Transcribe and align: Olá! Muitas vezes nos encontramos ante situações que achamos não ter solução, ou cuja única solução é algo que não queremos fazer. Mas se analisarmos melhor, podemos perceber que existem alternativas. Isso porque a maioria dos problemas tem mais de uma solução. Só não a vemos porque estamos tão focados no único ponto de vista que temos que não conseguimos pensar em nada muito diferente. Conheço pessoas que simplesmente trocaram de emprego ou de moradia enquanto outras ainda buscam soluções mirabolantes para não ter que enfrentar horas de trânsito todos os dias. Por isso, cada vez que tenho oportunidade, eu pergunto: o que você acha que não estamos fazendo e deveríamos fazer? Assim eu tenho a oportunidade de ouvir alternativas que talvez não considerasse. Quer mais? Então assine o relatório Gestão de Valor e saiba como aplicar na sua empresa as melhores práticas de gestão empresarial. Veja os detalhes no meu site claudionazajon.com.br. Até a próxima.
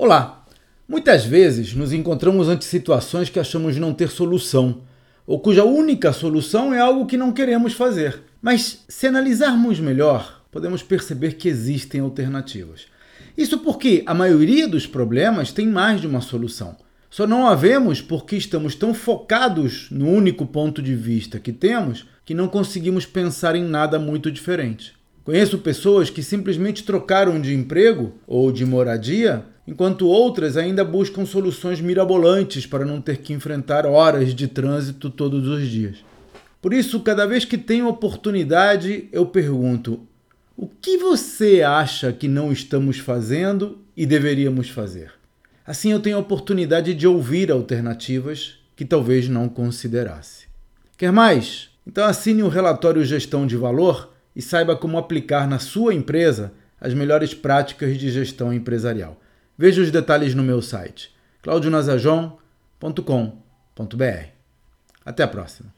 Olá! 0.00 0.46
Muitas 0.86 1.24
vezes 1.24 1.74
nos 1.74 1.92
encontramos 1.92 2.48
ante 2.48 2.64
situações 2.64 3.28
que 3.28 3.40
achamos 3.40 3.76
não 3.76 3.92
ter 3.92 4.10
solução, 4.10 4.82
ou 5.26 5.40
cuja 5.40 5.64
única 5.64 6.12
solução 6.12 6.72
é 6.72 6.78
algo 6.78 7.04
que 7.04 7.16
não 7.16 7.32
queremos 7.32 7.72
fazer. 7.72 8.22
Mas 8.40 8.84
se 8.88 9.08
analisarmos 9.08 9.80
melhor, 9.80 10.44
podemos 10.52 10.84
perceber 10.84 11.32
que 11.32 11.48
existem 11.48 12.00
alternativas. 12.00 12.86
Isso 13.36 13.58
porque 13.58 14.04
a 14.06 14.14
maioria 14.14 14.68
dos 14.68 14.86
problemas 14.86 15.50
tem 15.50 15.66
mais 15.66 16.00
de 16.00 16.06
uma 16.06 16.20
solução. 16.20 16.76
Só 17.10 17.26
não 17.26 17.48
a 17.48 17.56
vemos 17.56 18.00
porque 18.00 18.36
estamos 18.36 18.76
tão 18.76 18.94
focados 18.94 19.88
no 19.90 20.08
único 20.08 20.46
ponto 20.46 20.80
de 20.80 20.94
vista 20.94 21.40
que 21.40 21.52
temos 21.52 22.06
que 22.24 22.34
não 22.34 22.46
conseguimos 22.46 23.04
pensar 23.04 23.56
em 23.56 23.64
nada 23.64 23.98
muito 23.98 24.30
diferente. 24.30 24.96
Conheço 25.28 25.58
pessoas 25.58 26.08
que 26.08 26.22
simplesmente 26.22 26.82
trocaram 26.82 27.38
de 27.38 27.52
emprego 27.54 28.14
ou 28.26 28.50
de 28.50 28.64
moradia 28.64 29.44
enquanto 29.66 30.08
outras 30.08 30.56
ainda 30.56 30.82
buscam 30.82 31.26
soluções 31.26 31.82
mirabolantes 31.82 32.64
para 32.64 32.82
não 32.82 32.98
ter 32.98 33.18
que 33.18 33.34
enfrentar 33.34 33.84
horas 33.84 34.34
de 34.34 34.48
trânsito 34.48 35.10
todos 35.10 35.46
os 35.46 35.68
dias. 35.68 35.96
Por 36.62 36.72
isso, 36.72 37.00
cada 37.00 37.26
vez 37.26 37.44
que 37.44 37.58
tenho 37.58 37.88
oportunidade, 37.88 39.06
eu 39.12 39.26
pergunto: 39.26 40.00
o 40.56 40.66
que 40.66 40.96
você 40.96 41.60
acha 41.60 42.10
que 42.10 42.26
não 42.26 42.50
estamos 42.50 42.98
fazendo 42.98 43.76
e 43.94 44.06
deveríamos 44.06 44.70
fazer? 44.70 45.12
Assim 45.66 45.92
eu 45.92 46.00
tenho 46.00 46.16
a 46.16 46.20
oportunidade 46.20 46.94
de 46.94 47.06
ouvir 47.06 47.52
alternativas 47.52 48.54
que 48.74 48.82
talvez 48.86 49.28
não 49.28 49.46
considerasse. 49.46 50.46
Quer 50.96 51.12
mais? 51.12 51.68
Então 51.86 52.06
assine 52.06 52.42
o 52.42 52.48
relatório 52.48 53.04
Gestão 53.04 53.46
de 53.46 53.58
Valor 53.58 54.16
e 54.38 54.42
saiba 54.42 54.76
como 54.76 54.96
aplicar 54.96 55.48
na 55.48 55.58
sua 55.58 55.92
empresa 55.92 56.52
as 56.80 56.94
melhores 56.94 57.34
práticas 57.34 57.98
de 57.98 58.08
gestão 58.08 58.52
empresarial. 58.52 59.20
Veja 59.58 59.82
os 59.82 59.90
detalhes 59.90 60.32
no 60.32 60.44
meu 60.44 60.62
site 60.62 61.12
claudionazajon.com.br. 61.42 64.26
Até 65.04 65.24
a 65.24 65.28
próxima. 65.28 65.74